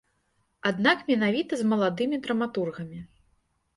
Аднак 0.69 1.03
менавіта 1.11 1.53
з 1.61 1.67
маладымі 1.73 2.21
драматургамі. 2.27 2.99